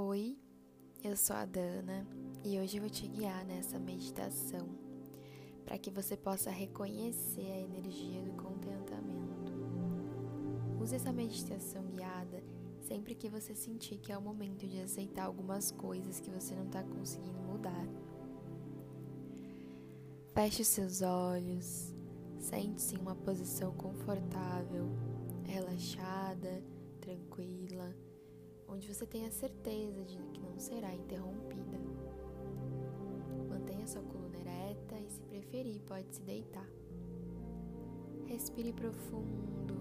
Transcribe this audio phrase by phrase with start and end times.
[0.00, 0.38] Oi,
[1.02, 2.06] eu sou a Dana
[2.44, 4.68] e hoje eu vou te guiar nessa meditação
[5.64, 9.50] para que você possa reconhecer a energia do contentamento.
[10.80, 12.44] Use essa meditação guiada
[12.80, 16.66] sempre que você sentir que é o momento de aceitar algumas coisas que você não
[16.66, 17.88] está conseguindo mudar.
[20.32, 21.92] Feche os seus olhos,
[22.38, 24.88] sente-se em uma posição confortável,
[25.44, 26.62] relaxada,
[27.00, 27.92] tranquila
[28.68, 31.78] onde você tenha certeza de que não será interrompida.
[33.48, 36.68] Mantenha sua coluna ereta e, se preferir, pode se deitar.
[38.26, 39.74] Respire profundo,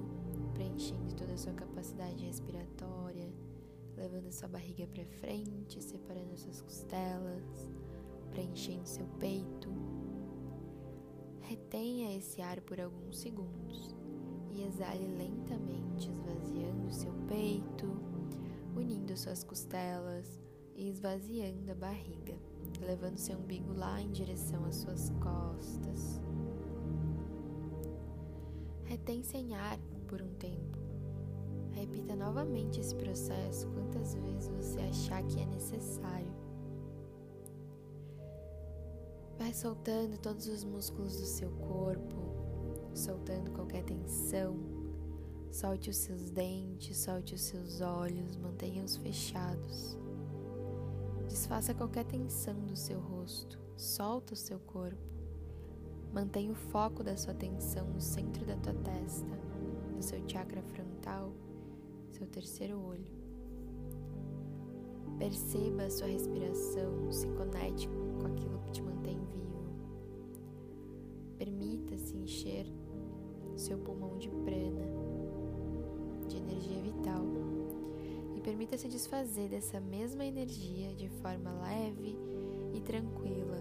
[0.54, 3.30] preenchendo toda a sua capacidade respiratória,
[3.96, 7.70] levando sua barriga para frente, separando suas costelas,
[8.32, 9.70] preenchendo seu peito.
[11.42, 13.96] Retenha esse ar por alguns segundos
[14.52, 18.17] e exale lentamente, esvaziando seu peito
[18.78, 20.40] unindo suas costelas
[20.76, 22.36] e esvaziando a barriga,
[22.80, 26.22] levando seu umbigo lá em direção às suas costas.
[28.86, 30.78] Retém sem ar por um tempo.
[31.72, 36.32] Repita novamente esse processo quantas vezes você achar que é necessário.
[39.38, 42.16] Vai soltando todos os músculos do seu corpo,
[42.94, 44.77] soltando qualquer tensão
[45.52, 49.98] Solte os seus dentes, solte os seus olhos, mantenha-os fechados.
[51.28, 54.98] Desfaça qualquer tensão do seu rosto, solta o seu corpo.
[56.14, 59.36] Mantenha o foco da sua atenção no centro da tua testa,
[59.96, 61.32] no seu chakra frontal,
[62.12, 63.18] seu terceiro olho.
[65.18, 69.64] Perceba a sua respiração, se conecte com aquilo que te mantém vivo.
[71.38, 72.66] Permita-se encher
[73.56, 75.07] seu pulmão de prana
[76.28, 77.24] de energia vital
[78.36, 82.16] e permita-se desfazer dessa mesma energia de forma leve
[82.74, 83.58] e tranquila,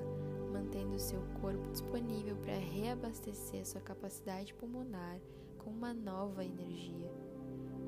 [0.53, 5.19] mantendo seu corpo disponível para reabastecer sua capacidade pulmonar
[5.59, 7.11] com uma nova energia.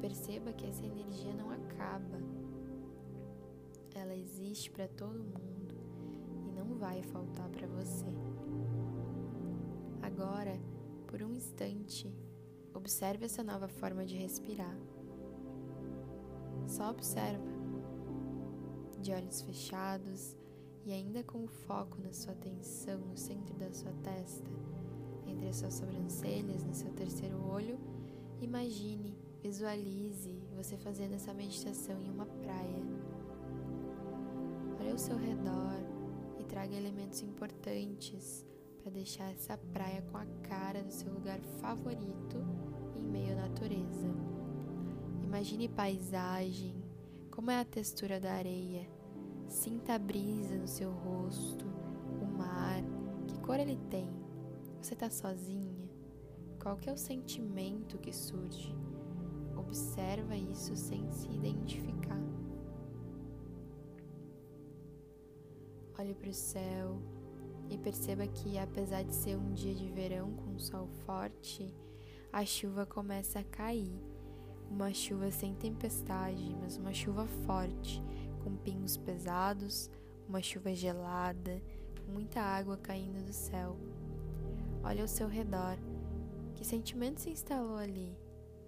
[0.01, 2.19] Perceba que essa energia não acaba.
[3.95, 5.75] Ela existe para todo mundo
[6.47, 8.07] e não vai faltar para você.
[10.01, 10.59] Agora,
[11.07, 12.13] por um instante,
[12.75, 14.77] Observe essa nova forma de respirar.
[16.67, 17.59] Só observa,
[19.01, 20.37] de olhos fechados
[20.85, 24.51] e ainda com o foco na sua atenção no centro da sua testa,
[25.27, 27.79] entre as suas sobrancelhas, no seu terceiro olho,
[28.41, 32.83] imagine, visualize você fazendo essa meditação em uma praia.
[34.81, 35.81] Olhe ao seu redor
[36.39, 38.45] e traga elementos importantes
[38.83, 42.58] para deixar essa praia com a cara do seu lugar favorito
[43.09, 44.09] meio natureza.
[45.23, 46.75] Imagine paisagem,
[47.31, 48.89] como é a textura da areia.
[49.49, 51.67] Sinta a brisa no seu rosto,
[52.21, 52.83] o mar,
[53.27, 54.09] que cor ele tem.
[54.81, 55.89] Você está sozinha?
[56.61, 58.77] Qual que é o sentimento que surge?
[59.57, 62.21] Observa isso sem se identificar.
[65.99, 67.01] Olhe para o céu,
[67.71, 71.75] e perceba que, apesar de ser um dia de verão com sol forte,
[72.33, 73.93] a chuva começa a cair.
[74.71, 78.03] Uma chuva sem tempestade, mas uma chuva forte,
[78.45, 79.91] com pingos pesados,
[80.29, 81.63] uma chuva gelada,
[82.07, 83.77] muita água caindo do céu.
[84.83, 85.79] Olha ao seu redor.
[86.55, 88.15] Que sentimento se instalou ali?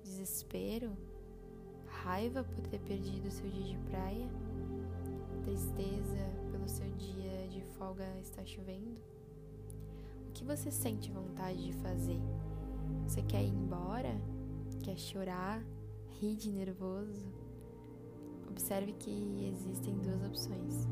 [0.02, 0.96] Desespero?
[1.86, 4.28] Raiva por ter perdido seu dia de praia?
[5.44, 8.98] Tristeza pelo seu dia de folga estar chovendo?
[10.28, 12.20] O que você sente vontade de fazer?
[13.10, 14.14] Você quer ir embora?
[14.84, 15.66] Quer chorar?
[16.20, 17.26] Rir de nervoso?
[18.48, 20.86] Observe que existem duas opções.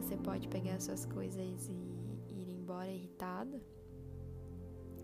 [0.00, 1.72] Você pode pegar suas coisas e
[2.30, 3.60] ir embora irritada,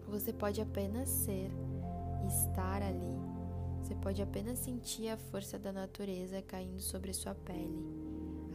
[0.06, 1.50] ou você pode apenas ser,
[2.28, 3.18] estar ali.
[3.82, 7.84] Você pode apenas sentir a força da natureza caindo sobre sua pele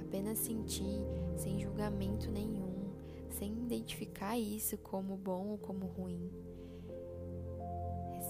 [0.01, 1.05] apenas sentir
[1.37, 2.91] sem julgamento nenhum,
[3.29, 6.31] sem identificar isso como bom ou como ruim.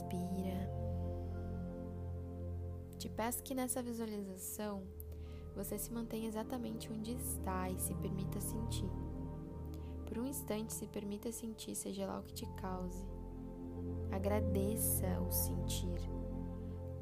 [0.09, 0.69] Respira.
[2.97, 4.83] Te peço que nessa visualização
[5.55, 8.89] você se mantenha exatamente onde está e se permita sentir.
[10.05, 13.05] Por um instante, se permita sentir, seja lá o que te cause.
[14.11, 15.99] Agradeça o sentir.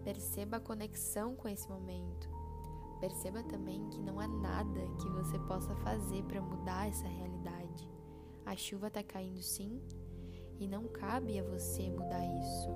[0.04, 2.30] Perceba a conexão com esse momento.
[3.00, 7.89] Perceba também que não há nada que você possa fazer para mudar essa realidade.
[8.45, 9.81] A chuva está caindo sim,
[10.59, 12.69] e não cabe a você mudar isso.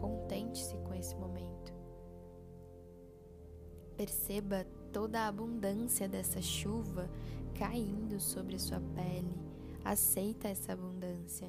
[0.00, 1.74] Contente-se com esse momento.
[3.96, 7.08] Perceba toda a abundância dessa chuva
[7.54, 9.34] caindo sobre sua pele.
[9.84, 11.48] Aceita essa abundância.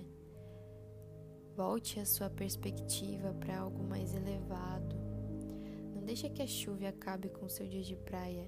[1.55, 4.95] Volte a sua perspectiva para algo mais elevado.
[5.93, 8.47] Não deixe que a chuva acabe com o seu dia de praia.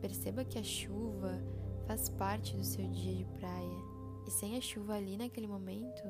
[0.00, 1.42] Perceba que a chuva
[1.86, 3.78] faz parte do seu dia de praia.
[4.26, 6.02] E sem a chuva ali naquele momento,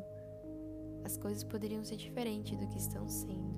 [1.05, 3.55] as coisas poderiam ser diferentes do que estão sendo.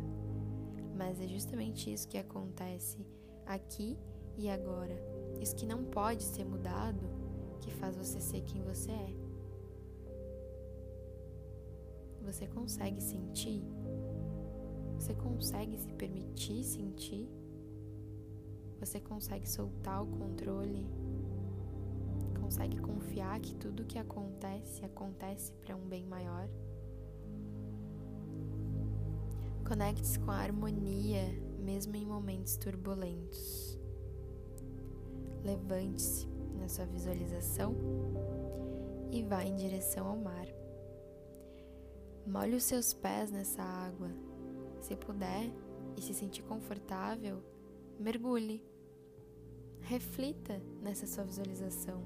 [0.96, 3.06] Mas é justamente isso que acontece
[3.46, 3.96] aqui
[4.36, 5.00] e agora.
[5.40, 7.08] Isso que não pode ser mudado,
[7.60, 9.14] que faz você ser quem você é.
[12.22, 13.62] Você consegue sentir?
[14.98, 17.28] Você consegue se permitir sentir?
[18.80, 20.84] Você consegue soltar o controle?
[22.40, 26.48] Consegue confiar que tudo que acontece acontece para um bem maior?
[29.66, 31.24] Conecte-se com a harmonia,
[31.58, 33.76] mesmo em momentos turbulentos.
[35.42, 37.74] Levante-se na sua visualização
[39.10, 40.46] e vá em direção ao mar.
[42.24, 44.08] Molhe os seus pés nessa água.
[44.80, 45.50] Se puder
[45.96, 47.42] e se sentir confortável,
[47.98, 48.64] mergulhe.
[49.80, 52.04] Reflita nessa sua visualização.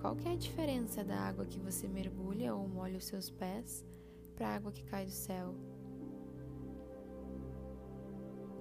[0.00, 3.86] Qual é a diferença da água que você mergulha ou molha os seus pés
[4.34, 5.54] para a água que cai do céu?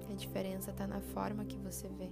[0.10, 2.10] A diferença está na forma que você vê.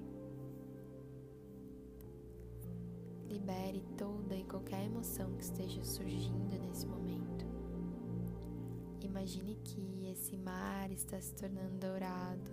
[3.27, 7.45] Libere toda e qualquer emoção que esteja surgindo nesse momento.
[9.01, 12.51] Imagine que esse mar está se tornando dourado,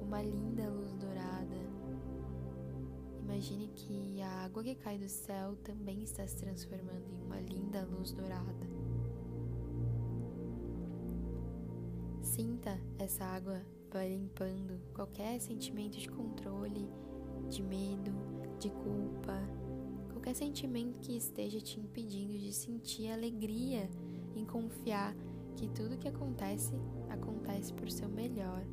[0.00, 1.56] uma linda luz dourada.
[3.22, 7.84] Imagine que a água que cai do céu também está se transformando em uma linda
[7.84, 8.66] luz dourada.
[12.22, 13.60] Sinta essa água
[13.90, 16.88] vai limpando qualquer sentimento de controle,
[17.48, 18.12] de medo,
[18.58, 19.36] de culpa,
[20.12, 23.88] qualquer sentimento que esteja te impedindo de sentir alegria
[24.36, 25.14] em confiar
[25.56, 26.72] que tudo que acontece,
[27.08, 28.64] acontece por seu melhor.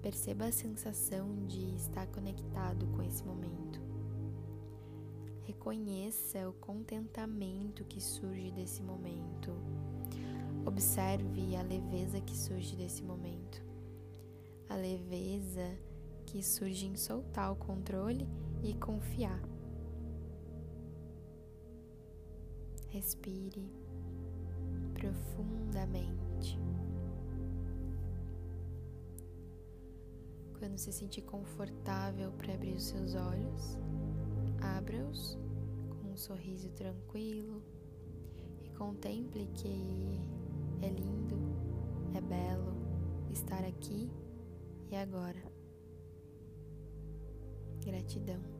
[0.00, 3.80] Perceba a sensação de estar conectado com esse momento.
[5.42, 9.52] Reconheça o contentamento que surge desse momento.
[10.70, 13.60] Observe a leveza que surge desse momento.
[14.68, 15.76] A leveza
[16.24, 18.24] que surge em soltar o controle
[18.62, 19.42] e confiar.
[22.88, 23.68] Respire
[24.94, 26.56] profundamente.
[30.56, 33.76] Quando se sentir confortável para abrir os seus olhos,
[34.60, 35.36] abra-os
[35.88, 37.60] com um sorriso tranquilo
[38.62, 40.39] e contemple que
[40.82, 41.36] é lindo,
[42.14, 42.74] é belo
[43.32, 44.10] estar aqui
[44.90, 45.42] e agora.
[47.84, 48.59] Gratidão.